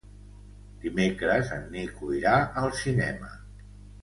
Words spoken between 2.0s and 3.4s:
irà al cinema.